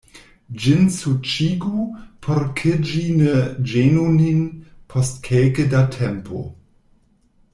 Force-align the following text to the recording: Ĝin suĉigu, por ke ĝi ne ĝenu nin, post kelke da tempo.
Ĝin 0.61 0.85
suĉigu, 0.93 1.81
por 2.27 2.39
ke 2.61 2.71
ĝi 2.91 3.03
ne 3.19 3.35
ĝenu 3.73 4.07
nin, 4.15 4.41
post 4.93 5.21
kelke 5.29 5.67
da 5.77 5.83
tempo. 5.99 6.43